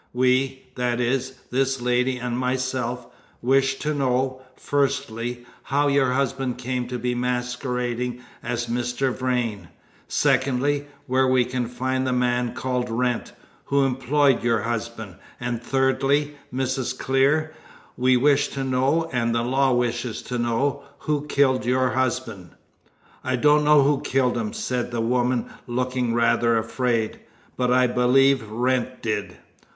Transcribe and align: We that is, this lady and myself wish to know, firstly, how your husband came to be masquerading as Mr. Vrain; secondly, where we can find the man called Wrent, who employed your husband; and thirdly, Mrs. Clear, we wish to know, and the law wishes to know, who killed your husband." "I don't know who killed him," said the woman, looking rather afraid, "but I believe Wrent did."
We 0.13 0.63
that 0.73 0.99
is, 0.99 1.33
this 1.51 1.79
lady 1.79 2.17
and 2.17 2.35
myself 2.35 3.05
wish 3.39 3.77
to 3.77 3.93
know, 3.93 4.41
firstly, 4.55 5.45
how 5.61 5.89
your 5.89 6.13
husband 6.13 6.57
came 6.57 6.87
to 6.87 6.97
be 6.97 7.13
masquerading 7.13 8.21
as 8.41 8.65
Mr. 8.65 9.13
Vrain; 9.13 9.67
secondly, 10.07 10.87
where 11.05 11.27
we 11.27 11.45
can 11.45 11.67
find 11.67 12.07
the 12.07 12.13
man 12.13 12.55
called 12.55 12.89
Wrent, 12.89 13.33
who 13.65 13.83
employed 13.83 14.43
your 14.43 14.61
husband; 14.63 15.17
and 15.39 15.61
thirdly, 15.61 16.33
Mrs. 16.51 16.97
Clear, 16.97 17.53
we 17.95 18.17
wish 18.17 18.47
to 18.47 18.63
know, 18.63 19.07
and 19.13 19.35
the 19.35 19.43
law 19.43 19.71
wishes 19.71 20.23
to 20.23 20.39
know, 20.39 20.81
who 21.01 21.27
killed 21.27 21.63
your 21.63 21.91
husband." 21.91 22.49
"I 23.23 23.35
don't 23.35 23.63
know 23.63 23.83
who 23.83 24.01
killed 24.01 24.35
him," 24.35 24.51
said 24.51 24.89
the 24.89 24.99
woman, 24.99 25.51
looking 25.67 26.15
rather 26.15 26.57
afraid, 26.57 27.19
"but 27.55 27.71
I 27.71 27.85
believe 27.85 28.49
Wrent 28.49 29.03
did." 29.03 29.37